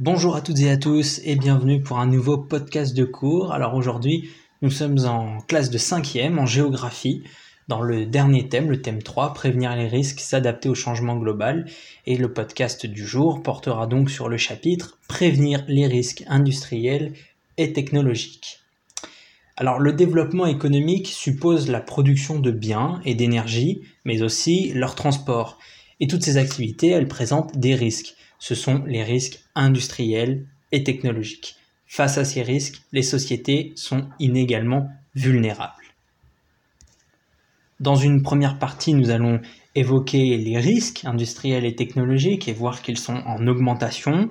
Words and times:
Bonjour 0.00 0.34
à 0.34 0.40
toutes 0.40 0.60
et 0.60 0.70
à 0.70 0.78
tous 0.78 1.20
et 1.24 1.36
bienvenue 1.36 1.82
pour 1.82 1.98
un 1.98 2.06
nouveau 2.06 2.38
podcast 2.38 2.96
de 2.96 3.04
cours. 3.04 3.52
Alors 3.52 3.74
aujourd'hui, 3.74 4.30
nous 4.62 4.70
sommes 4.70 4.96
en 5.04 5.42
classe 5.42 5.68
de 5.68 5.76
5e 5.76 6.38
en 6.38 6.46
géographie 6.46 7.22
dans 7.68 7.82
le 7.82 8.06
dernier 8.06 8.48
thème, 8.48 8.70
le 8.70 8.80
thème 8.80 9.02
3, 9.02 9.34
prévenir 9.34 9.76
les 9.76 9.88
risques, 9.88 10.20
s'adapter 10.20 10.70
au 10.70 10.74
changement 10.74 11.18
global. 11.18 11.66
Et 12.06 12.16
le 12.16 12.32
podcast 12.32 12.86
du 12.86 13.06
jour 13.06 13.42
portera 13.42 13.86
donc 13.86 14.08
sur 14.08 14.30
le 14.30 14.38
chapitre 14.38 14.98
prévenir 15.06 15.64
les 15.68 15.86
risques 15.86 16.24
industriels 16.28 17.12
et 17.58 17.74
technologiques. 17.74 18.60
Alors 19.58 19.80
le 19.80 19.92
développement 19.92 20.46
économique 20.46 21.08
suppose 21.08 21.68
la 21.68 21.80
production 21.80 22.38
de 22.38 22.52
biens 22.52 23.02
et 23.04 23.14
d'énergie, 23.14 23.82
mais 24.06 24.22
aussi 24.22 24.72
leur 24.72 24.94
transport. 24.94 25.58
Et 26.02 26.06
toutes 26.06 26.22
ces 26.22 26.38
activités, 26.38 26.88
elles 26.88 27.06
présentent 27.06 27.58
des 27.58 27.74
risques 27.74 28.14
ce 28.40 28.56
sont 28.56 28.82
les 28.86 29.04
risques 29.04 29.38
industriels 29.54 30.46
et 30.72 30.82
technologiques. 30.82 31.54
Face 31.86 32.18
à 32.18 32.24
ces 32.24 32.42
risques, 32.42 32.82
les 32.92 33.02
sociétés 33.02 33.72
sont 33.76 34.08
inégalement 34.18 34.88
vulnérables. 35.14 35.74
Dans 37.78 37.96
une 37.96 38.22
première 38.22 38.58
partie, 38.58 38.94
nous 38.94 39.10
allons 39.10 39.40
évoquer 39.74 40.36
les 40.36 40.58
risques 40.58 41.04
industriels 41.04 41.64
et 41.64 41.74
technologiques 41.74 42.48
et 42.48 42.52
voir 42.52 42.82
qu'ils 42.82 42.98
sont 42.98 43.16
en 43.26 43.46
augmentation. 43.46 44.28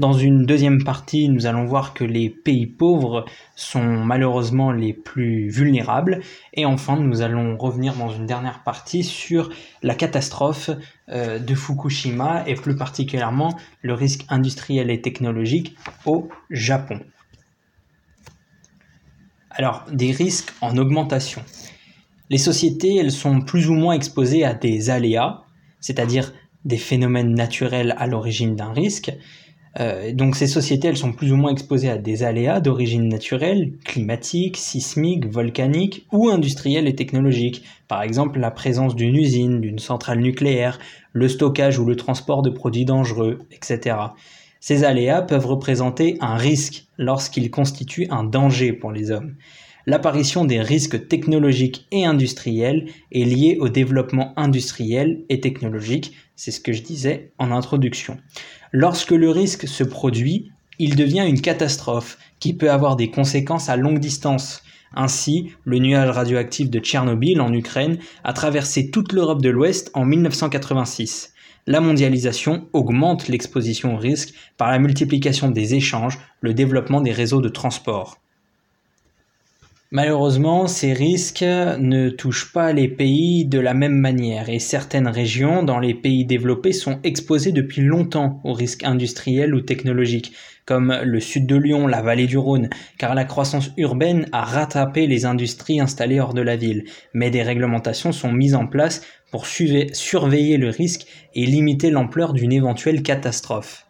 Dans 0.00 0.14
une 0.14 0.46
deuxième 0.46 0.82
partie, 0.82 1.28
nous 1.28 1.44
allons 1.44 1.66
voir 1.66 1.92
que 1.92 2.04
les 2.04 2.30
pays 2.30 2.66
pauvres 2.66 3.26
sont 3.54 3.84
malheureusement 3.84 4.72
les 4.72 4.94
plus 4.94 5.50
vulnérables. 5.50 6.22
Et 6.54 6.64
enfin, 6.64 6.98
nous 6.98 7.20
allons 7.20 7.58
revenir 7.58 7.94
dans 7.94 8.08
une 8.08 8.24
dernière 8.24 8.62
partie 8.62 9.04
sur 9.04 9.50
la 9.82 9.94
catastrophe 9.94 10.70
euh, 11.10 11.38
de 11.38 11.54
Fukushima 11.54 12.44
et 12.46 12.54
plus 12.54 12.76
particulièrement 12.76 13.58
le 13.82 13.92
risque 13.92 14.24
industriel 14.30 14.90
et 14.90 15.02
technologique 15.02 15.76
au 16.06 16.30
Japon. 16.48 17.00
Alors, 19.50 19.84
des 19.92 20.12
risques 20.12 20.54
en 20.62 20.78
augmentation. 20.78 21.42
Les 22.30 22.38
sociétés, 22.38 22.96
elles 22.96 23.12
sont 23.12 23.42
plus 23.42 23.68
ou 23.68 23.74
moins 23.74 23.92
exposées 23.92 24.46
à 24.46 24.54
des 24.54 24.88
aléas, 24.88 25.42
c'est-à-dire 25.78 26.32
des 26.64 26.78
phénomènes 26.78 27.34
naturels 27.34 27.94
à 27.98 28.06
l'origine 28.06 28.56
d'un 28.56 28.72
risque. 28.72 29.12
Euh, 29.78 30.12
donc 30.12 30.34
ces 30.34 30.48
sociétés, 30.48 30.88
elles 30.88 30.96
sont 30.96 31.12
plus 31.12 31.32
ou 31.32 31.36
moins 31.36 31.52
exposées 31.52 31.90
à 31.90 31.98
des 31.98 32.24
aléas 32.24 32.60
d'origine 32.60 33.08
naturelle, 33.08 33.72
climatique, 33.84 34.56
sismique, 34.56 35.26
volcanique 35.26 36.06
ou 36.12 36.28
industrielle 36.28 36.88
et 36.88 36.96
technologique. 36.96 37.62
Par 37.86 38.02
exemple, 38.02 38.40
la 38.40 38.50
présence 38.50 38.96
d'une 38.96 39.14
usine, 39.14 39.60
d'une 39.60 39.78
centrale 39.78 40.20
nucléaire, 40.20 40.78
le 41.12 41.28
stockage 41.28 41.78
ou 41.78 41.84
le 41.84 41.96
transport 41.96 42.42
de 42.42 42.50
produits 42.50 42.84
dangereux, 42.84 43.38
etc. 43.52 43.96
Ces 44.58 44.84
aléas 44.84 45.22
peuvent 45.22 45.46
représenter 45.46 46.16
un 46.20 46.36
risque 46.36 46.86
lorsqu'ils 46.98 47.50
constituent 47.50 48.08
un 48.10 48.24
danger 48.24 48.72
pour 48.72 48.90
les 48.90 49.10
hommes 49.10 49.36
l'apparition 49.86 50.44
des 50.44 50.60
risques 50.60 51.08
technologiques 51.08 51.86
et 51.90 52.04
industriels 52.04 52.86
est 53.12 53.24
liée 53.24 53.56
au 53.60 53.68
développement 53.68 54.32
industriel 54.36 55.22
et 55.28 55.40
technologique, 55.40 56.14
c'est 56.36 56.50
ce 56.50 56.60
que 56.60 56.72
je 56.72 56.82
disais 56.82 57.32
en 57.38 57.50
introduction. 57.50 58.18
Lorsque 58.72 59.10
le 59.10 59.30
risque 59.30 59.66
se 59.66 59.84
produit, 59.84 60.50
il 60.78 60.96
devient 60.96 61.26
une 61.28 61.40
catastrophe 61.40 62.18
qui 62.38 62.54
peut 62.54 62.70
avoir 62.70 62.96
des 62.96 63.10
conséquences 63.10 63.68
à 63.68 63.76
longue 63.76 63.98
distance. 63.98 64.62
Ainsi, 64.94 65.52
le 65.64 65.78
nuage 65.78 66.10
radioactif 66.10 66.70
de 66.70 66.78
Tchernobyl 66.80 67.40
en 67.40 67.52
Ukraine 67.52 67.98
a 68.24 68.32
traversé 68.32 68.90
toute 68.90 69.12
l'Europe 69.12 69.42
de 69.42 69.50
l'Ouest 69.50 69.90
en 69.94 70.04
1986. 70.04 71.34
La 71.66 71.80
mondialisation 71.80 72.66
augmente 72.72 73.28
l'exposition 73.28 73.94
au 73.94 73.98
risque 73.98 74.34
par 74.56 74.70
la 74.70 74.78
multiplication 74.78 75.50
des 75.50 75.74
échanges, 75.74 76.18
le 76.40 76.54
développement 76.54 77.02
des 77.02 77.12
réseaux 77.12 77.42
de 77.42 77.50
transport. 77.50 78.16
Malheureusement, 79.92 80.68
ces 80.68 80.92
risques 80.92 81.42
ne 81.42 82.10
touchent 82.10 82.52
pas 82.52 82.72
les 82.72 82.86
pays 82.86 83.44
de 83.44 83.58
la 83.58 83.74
même 83.74 83.96
manière 83.96 84.48
et 84.48 84.60
certaines 84.60 85.08
régions 85.08 85.64
dans 85.64 85.80
les 85.80 85.94
pays 85.94 86.24
développés 86.24 86.72
sont 86.72 87.00
exposées 87.02 87.50
depuis 87.50 87.82
longtemps 87.82 88.40
aux 88.44 88.52
risques 88.52 88.84
industriels 88.84 89.52
ou 89.52 89.62
technologiques, 89.62 90.32
comme 90.64 90.96
le 91.02 91.18
sud 91.18 91.44
de 91.48 91.56
Lyon, 91.56 91.88
la 91.88 92.02
vallée 92.02 92.28
du 92.28 92.38
Rhône, 92.38 92.70
car 92.98 93.16
la 93.16 93.24
croissance 93.24 93.72
urbaine 93.78 94.28
a 94.30 94.44
rattrapé 94.44 95.08
les 95.08 95.24
industries 95.24 95.80
installées 95.80 96.20
hors 96.20 96.34
de 96.34 96.42
la 96.42 96.54
ville, 96.54 96.84
mais 97.12 97.30
des 97.30 97.42
réglementations 97.42 98.12
sont 98.12 98.30
mises 98.30 98.54
en 98.54 98.68
place 98.68 99.02
pour 99.32 99.44
surveiller 99.46 100.56
le 100.56 100.68
risque 100.68 101.08
et 101.34 101.46
limiter 101.46 101.90
l'ampleur 101.90 102.32
d'une 102.32 102.52
éventuelle 102.52 103.02
catastrophe. 103.02 103.89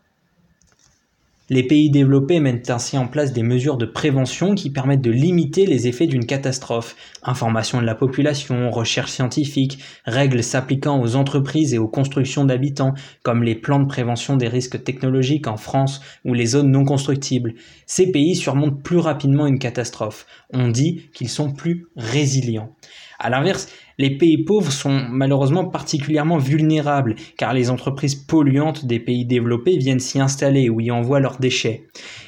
Les 1.53 1.65
pays 1.65 1.91
développés 1.91 2.39
mettent 2.39 2.71
ainsi 2.71 2.97
en 2.97 3.09
place 3.09 3.33
des 3.33 3.43
mesures 3.43 3.77
de 3.77 3.85
prévention 3.85 4.55
qui 4.55 4.71
permettent 4.71 5.01
de 5.01 5.11
limiter 5.11 5.67
les 5.67 5.89
effets 5.89 6.07
d'une 6.07 6.25
catastrophe. 6.25 6.95
Information 7.25 7.81
de 7.81 7.87
la 7.87 7.97
population, 7.97 8.71
recherche 8.71 9.11
scientifique, 9.11 9.81
règles 10.05 10.45
s'appliquant 10.45 11.03
aux 11.03 11.17
entreprises 11.17 11.75
et 11.75 11.79
aux 11.79 11.89
constructions 11.89 12.45
d'habitants, 12.45 12.95
comme 13.25 13.43
les 13.43 13.57
plans 13.57 13.81
de 13.81 13.89
prévention 13.89 14.37
des 14.37 14.47
risques 14.47 14.85
technologiques 14.85 15.49
en 15.49 15.57
France 15.57 16.01
ou 16.25 16.35
les 16.35 16.47
zones 16.47 16.71
non 16.71 16.85
constructibles. 16.85 17.55
Ces 17.85 18.13
pays 18.13 18.37
surmontent 18.37 18.81
plus 18.85 18.99
rapidement 18.99 19.49
une 19.49 19.59
catastrophe. 19.59 20.27
On 20.53 20.69
dit 20.69 21.11
qu'ils 21.13 21.29
sont 21.29 21.53
plus 21.53 21.89
résilients. 21.97 22.77
À 23.23 23.29
l'inverse, 23.29 23.69
les 23.99 24.17
pays 24.17 24.39
pauvres 24.45 24.73
sont 24.73 24.99
malheureusement 25.11 25.67
particulièrement 25.67 26.39
vulnérables 26.39 27.17
car 27.37 27.53
les 27.53 27.69
entreprises 27.69 28.15
polluantes 28.15 28.87
des 28.87 28.99
pays 28.99 29.27
développés 29.27 29.77
viennent 29.77 30.01
s'y 30.01 30.19
installer 30.19 30.71
ou 30.71 30.81
y 30.81 30.91
envoient 30.91 31.21
leurs 31.21 31.39
déchets. 31.39 31.85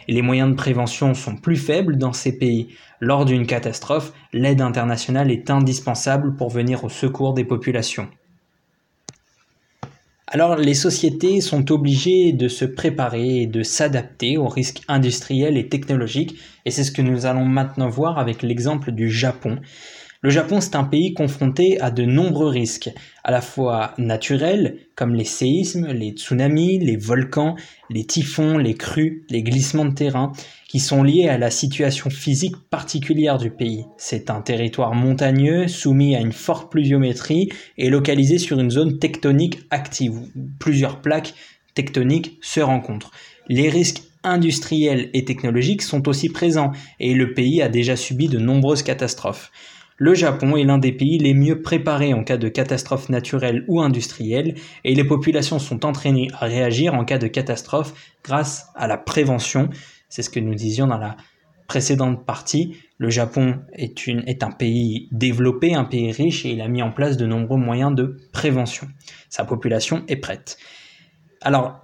Et 0.06 0.12
les 0.12 0.20
moyens 0.20 0.50
de 0.50 0.54
prévention 0.54 1.14
sont 1.14 1.36
plus 1.36 1.56
faibles 1.56 1.96
dans 1.96 2.12
ces 2.12 2.36
pays. 2.36 2.68
Lors 3.00 3.24
d'une 3.24 3.46
catastrophe, 3.46 4.12
l'aide 4.34 4.60
internationale 4.60 5.30
est 5.30 5.48
indispensable 5.48 6.36
pour 6.36 6.50
venir 6.50 6.84
au 6.84 6.90
secours 6.90 7.32
des 7.32 7.44
populations. 7.44 8.08
Alors 10.26 10.56
les 10.56 10.74
sociétés 10.74 11.40
sont 11.40 11.72
obligées 11.72 12.32
de 12.32 12.48
se 12.48 12.66
préparer 12.66 13.42
et 13.42 13.46
de 13.46 13.62
s'adapter 13.62 14.36
aux 14.36 14.48
risques 14.48 14.82
industriels 14.88 15.56
et 15.56 15.68
technologiques, 15.68 16.38
et 16.64 16.70
c'est 16.70 16.84
ce 16.84 16.92
que 16.92 17.02
nous 17.02 17.24
allons 17.24 17.44
maintenant 17.46 17.88
voir 17.88 18.18
avec 18.18 18.42
l'exemple 18.42 18.92
du 18.92 19.10
Japon. 19.10 19.58
Le 20.24 20.30
Japon, 20.30 20.60
c'est 20.60 20.76
un 20.76 20.84
pays 20.84 21.14
confronté 21.14 21.80
à 21.80 21.90
de 21.90 22.04
nombreux 22.04 22.48
risques, 22.48 22.90
à 23.24 23.32
la 23.32 23.40
fois 23.40 23.92
naturels, 23.98 24.78
comme 24.94 25.16
les 25.16 25.24
séismes, 25.24 25.88
les 25.88 26.10
tsunamis, 26.10 26.78
les 26.78 26.96
volcans, 26.96 27.56
les 27.90 28.04
typhons, 28.04 28.56
les 28.56 28.74
crues, 28.74 29.24
les 29.30 29.42
glissements 29.42 29.84
de 29.84 29.94
terrain, 29.94 30.30
qui 30.68 30.78
sont 30.78 31.02
liés 31.02 31.28
à 31.28 31.38
la 31.38 31.50
situation 31.50 32.08
physique 32.08 32.54
particulière 32.70 33.36
du 33.36 33.50
pays. 33.50 33.84
C'est 33.96 34.30
un 34.30 34.42
territoire 34.42 34.94
montagneux, 34.94 35.66
soumis 35.66 36.14
à 36.14 36.20
une 36.20 36.30
forte 36.30 36.70
pluviométrie 36.70 37.48
et 37.76 37.90
localisé 37.90 38.38
sur 38.38 38.60
une 38.60 38.70
zone 38.70 39.00
tectonique 39.00 39.58
active, 39.70 40.16
où 40.16 40.28
plusieurs 40.60 41.00
plaques 41.00 41.34
tectoniques 41.74 42.38
se 42.42 42.60
rencontrent. 42.60 43.10
Les 43.48 43.68
risques 43.68 44.04
industriels 44.22 45.10
et 45.14 45.24
technologiques 45.24 45.82
sont 45.82 46.08
aussi 46.08 46.28
présents 46.28 46.70
et 47.00 47.12
le 47.12 47.34
pays 47.34 47.60
a 47.60 47.68
déjà 47.68 47.96
subi 47.96 48.28
de 48.28 48.38
nombreuses 48.38 48.84
catastrophes. 48.84 49.50
Le 50.04 50.14
Japon 50.14 50.56
est 50.56 50.64
l'un 50.64 50.78
des 50.78 50.90
pays 50.90 51.16
les 51.18 51.32
mieux 51.32 51.62
préparés 51.62 52.12
en 52.12 52.24
cas 52.24 52.36
de 52.36 52.48
catastrophe 52.48 53.08
naturelle 53.08 53.64
ou 53.68 53.80
industrielle 53.80 54.56
et 54.82 54.96
les 54.96 55.04
populations 55.04 55.60
sont 55.60 55.86
entraînées 55.86 56.26
à 56.40 56.46
réagir 56.46 56.94
en 56.94 57.04
cas 57.04 57.18
de 57.18 57.28
catastrophe 57.28 57.94
grâce 58.24 58.66
à 58.74 58.88
la 58.88 58.98
prévention. 58.98 59.70
C'est 60.08 60.22
ce 60.22 60.30
que 60.30 60.40
nous 60.40 60.56
disions 60.56 60.88
dans 60.88 60.98
la 60.98 61.16
précédente 61.68 62.26
partie. 62.26 62.78
Le 62.98 63.10
Japon 63.10 63.60
est, 63.74 64.42
un 64.42 64.50
pays 64.50 65.06
développé, 65.12 65.72
un 65.72 65.84
pays 65.84 66.10
riche 66.10 66.44
et 66.46 66.50
il 66.50 66.62
a 66.62 66.66
mis 66.66 66.82
en 66.82 66.90
place 66.90 67.16
de 67.16 67.24
nombreux 67.24 67.58
moyens 67.58 67.94
de 67.94 68.16
prévention. 68.32 68.88
Sa 69.28 69.44
population 69.44 70.02
est 70.08 70.16
prête. 70.16 70.58
Alors, 71.42 71.81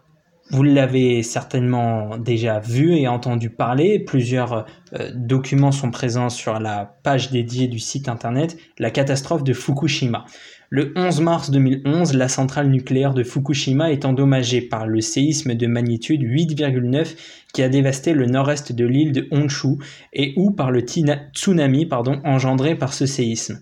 vous 0.50 0.62
l'avez 0.62 1.22
certainement 1.22 2.16
déjà 2.16 2.59
vu 2.59 2.97
et 2.97 3.06
entendu 3.06 3.50
parler, 3.50 3.98
plusieurs 3.98 4.66
euh, 4.95 5.10
documents 5.15 5.72
sont 5.72 5.91
présents 5.91 6.30
sur 6.30 6.59
la 6.59 6.98
page 7.03 7.30
dédiée 7.30 7.68
du 7.68 7.78
site 7.78 8.09
internet, 8.09 8.56
la 8.78 8.91
catastrophe 8.91 9.45
de 9.45 9.53
Fukushima. 9.53 10.24
Le 10.71 10.92
11 10.97 11.21
mars 11.21 11.50
2011, 11.50 12.15
la 12.15 12.28
centrale 12.28 12.68
nucléaire 12.68 13.15
de 13.15 13.22
Fukushima 13.22 13.91
est 13.91 14.04
endommagée 14.04 14.60
par 14.60 14.86
le 14.86 15.00
séisme 15.00 15.54
de 15.54 15.66
magnitude 15.66 16.22
8,9 16.22 17.16
qui 17.54 17.62
a 17.62 17.68
dévasté 17.68 18.12
le 18.12 18.27
nord-est 18.27 18.72
de 18.72 18.84
l'île 18.84 19.12
de 19.12 19.28
Honshu 19.30 19.77
et 20.12 20.34
ou 20.36 20.50
par 20.50 20.71
le 20.71 20.80
tsunami 20.80 21.89
engendré 22.24 22.74
par 22.74 22.92
ce 22.92 23.06
séisme. 23.06 23.60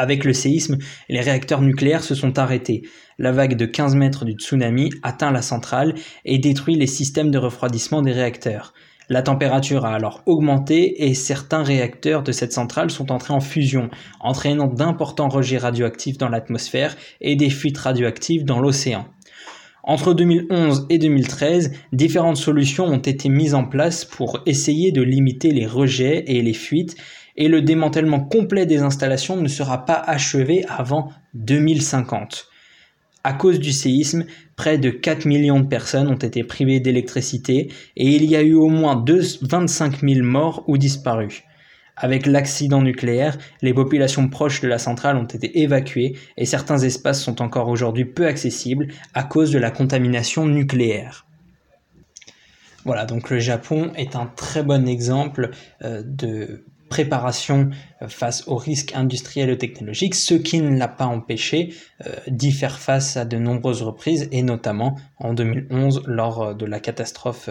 Avec 0.00 0.24
le 0.24 0.32
séisme, 0.32 0.78
les 1.10 1.20
réacteurs 1.20 1.60
nucléaires 1.60 2.02
se 2.02 2.14
sont 2.14 2.38
arrêtés. 2.38 2.88
La 3.18 3.32
vague 3.32 3.54
de 3.54 3.66
15 3.66 3.96
mètres 3.96 4.24
du 4.24 4.32
tsunami 4.32 4.88
atteint 5.02 5.30
la 5.30 5.42
centrale 5.42 5.94
et 6.24 6.38
détruit 6.38 6.76
les 6.76 6.86
systèmes 6.86 7.30
de 7.30 7.36
refroidissement 7.36 8.00
des 8.00 8.12
réacteurs. 8.12 8.72
La 9.10 9.20
température 9.20 9.84
a 9.84 9.94
alors 9.94 10.22
augmenté 10.24 11.04
et 11.04 11.12
certains 11.12 11.62
réacteurs 11.62 12.22
de 12.22 12.32
cette 12.32 12.54
centrale 12.54 12.90
sont 12.90 13.12
entrés 13.12 13.34
en 13.34 13.40
fusion, 13.40 13.90
entraînant 14.20 14.68
d'importants 14.68 15.28
rejets 15.28 15.58
radioactifs 15.58 16.16
dans 16.16 16.30
l'atmosphère 16.30 16.96
et 17.20 17.36
des 17.36 17.50
fuites 17.50 17.76
radioactives 17.76 18.46
dans 18.46 18.58
l'océan. 18.58 19.06
Entre 19.82 20.14
2011 20.14 20.86
et 20.88 20.98
2013, 20.98 21.72
différentes 21.92 22.36
solutions 22.36 22.84
ont 22.84 22.98
été 22.98 23.28
mises 23.28 23.54
en 23.54 23.64
place 23.64 24.04
pour 24.06 24.40
essayer 24.46 24.92
de 24.92 25.02
limiter 25.02 25.50
les 25.50 25.66
rejets 25.66 26.24
et 26.26 26.40
les 26.40 26.52
fuites 26.54 26.96
et 27.36 27.48
le 27.48 27.62
démantèlement 27.62 28.20
complet 28.20 28.66
des 28.66 28.82
installations 28.82 29.36
ne 29.36 29.48
sera 29.48 29.84
pas 29.84 30.02
achevé 30.06 30.64
avant 30.68 31.10
2050. 31.34 32.48
À 33.22 33.34
cause 33.34 33.58
du 33.58 33.72
séisme, 33.72 34.24
près 34.56 34.78
de 34.78 34.90
4 34.90 35.26
millions 35.26 35.60
de 35.60 35.66
personnes 35.66 36.08
ont 36.08 36.14
été 36.14 36.42
privées 36.42 36.80
d'électricité 36.80 37.70
et 37.96 38.06
il 38.06 38.24
y 38.24 38.34
a 38.34 38.42
eu 38.42 38.54
au 38.54 38.68
moins 38.68 39.04
25 39.42 40.00
000 40.00 40.26
morts 40.26 40.64
ou 40.68 40.78
disparus. 40.78 41.42
Avec 41.96 42.24
l'accident 42.24 42.80
nucléaire, 42.80 43.36
les 43.60 43.74
populations 43.74 44.28
proches 44.28 44.62
de 44.62 44.68
la 44.68 44.78
centrale 44.78 45.18
ont 45.18 45.26
été 45.26 45.60
évacuées 45.60 46.16
et 46.38 46.46
certains 46.46 46.78
espaces 46.78 47.22
sont 47.22 47.42
encore 47.42 47.68
aujourd'hui 47.68 48.06
peu 48.06 48.26
accessibles 48.26 48.88
à 49.12 49.22
cause 49.22 49.50
de 49.50 49.58
la 49.58 49.70
contamination 49.70 50.46
nucléaire. 50.46 51.26
Voilà, 52.86 53.04
donc 53.04 53.28
le 53.28 53.38
Japon 53.38 53.92
est 53.96 54.16
un 54.16 54.24
très 54.24 54.62
bon 54.62 54.88
exemple 54.88 55.50
euh, 55.82 56.02
de 56.02 56.64
préparation 56.90 57.70
euh, 58.02 58.08
face 58.08 58.46
aux 58.46 58.56
risques 58.56 58.92
industriels 58.94 59.48
et 59.48 59.56
technologiques, 59.56 60.14
ce 60.14 60.34
qui 60.34 60.60
ne 60.60 60.76
l'a 60.76 60.88
pas 60.88 61.06
empêché 61.06 61.72
euh, 62.04 62.10
d'y 62.26 62.52
faire 62.52 62.78
face 62.78 63.16
à 63.16 63.24
de 63.24 63.38
nombreuses 63.38 63.80
reprises, 63.80 64.28
et 64.32 64.42
notamment 64.42 64.98
en 65.18 65.32
2011 65.32 66.02
lors 66.06 66.42
euh, 66.42 66.54
de 66.54 66.66
la 66.66 66.80
catastrophe 66.80 67.48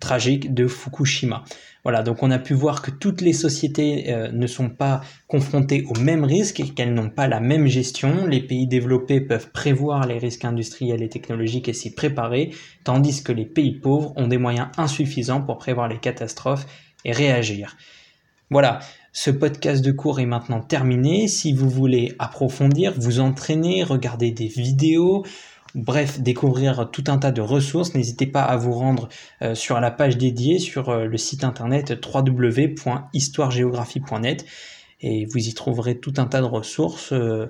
tragique 0.00 0.54
de 0.54 0.68
Fukushima. 0.68 1.44
Voilà, 1.82 2.02
donc 2.02 2.22
on 2.22 2.30
a 2.30 2.38
pu 2.38 2.54
voir 2.54 2.80
que 2.80 2.90
toutes 2.90 3.20
les 3.20 3.34
sociétés 3.34 4.14
ne 4.32 4.46
sont 4.46 4.70
pas 4.70 5.02
confrontées 5.26 5.84
aux 5.90 5.98
mêmes 5.98 6.24
risques 6.24 6.62
qu'elles 6.74 6.94
n'ont 6.94 7.10
pas 7.10 7.26
la 7.28 7.40
même 7.40 7.66
gestion. 7.66 8.26
Les 8.26 8.40
pays 8.40 8.66
développés 8.66 9.20
peuvent 9.20 9.50
prévoir 9.50 10.06
les 10.06 10.16
risques 10.16 10.46
industriels 10.46 11.02
et 11.02 11.08
technologiques 11.10 11.68
et 11.68 11.74
s'y 11.74 11.92
préparer, 11.92 12.54
tandis 12.84 13.22
que 13.22 13.32
les 13.32 13.44
pays 13.44 13.72
pauvres 13.72 14.14
ont 14.16 14.28
des 14.28 14.38
moyens 14.38 14.68
insuffisants 14.78 15.42
pour 15.42 15.58
prévoir 15.58 15.88
les 15.88 15.98
catastrophes 15.98 16.66
et 17.04 17.12
réagir. 17.12 17.76
Voilà, 18.52 18.78
ce 19.14 19.30
podcast 19.30 19.82
de 19.82 19.92
cours 19.92 20.20
est 20.20 20.26
maintenant 20.26 20.60
terminé. 20.60 21.26
Si 21.26 21.54
vous 21.54 21.70
voulez 21.70 22.14
approfondir, 22.18 22.92
vous 22.98 23.18
entraîner, 23.18 23.82
regarder 23.82 24.30
des 24.30 24.46
vidéos, 24.46 25.24
bref, 25.74 26.20
découvrir 26.20 26.90
tout 26.92 27.04
un 27.06 27.16
tas 27.16 27.32
de 27.32 27.40
ressources, 27.40 27.94
n'hésitez 27.94 28.26
pas 28.26 28.42
à 28.42 28.58
vous 28.58 28.72
rendre 28.72 29.08
euh, 29.40 29.54
sur 29.54 29.80
la 29.80 29.90
page 29.90 30.18
dédiée 30.18 30.58
sur 30.58 30.90
euh, 30.90 31.06
le 31.06 31.16
site 31.16 31.44
internet 31.44 31.98
www.histoiregéographie.net 32.04 34.44
et 35.00 35.24
vous 35.24 35.48
y 35.48 35.54
trouverez 35.54 35.98
tout 35.98 36.12
un 36.18 36.26
tas 36.26 36.42
de 36.42 36.46
ressources 36.46 37.14
euh, 37.14 37.46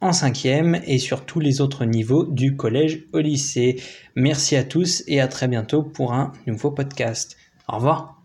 en 0.00 0.14
cinquième 0.14 0.80
et 0.86 0.98
sur 0.98 1.26
tous 1.26 1.40
les 1.40 1.60
autres 1.60 1.84
niveaux 1.84 2.24
du 2.24 2.56
collège 2.56 3.04
au 3.12 3.18
lycée. 3.18 3.82
Merci 4.16 4.56
à 4.56 4.64
tous 4.64 5.04
et 5.08 5.20
à 5.20 5.28
très 5.28 5.46
bientôt 5.46 5.82
pour 5.82 6.14
un 6.14 6.32
nouveau 6.46 6.70
podcast. 6.70 7.36
Au 7.68 7.76
revoir. 7.76 8.17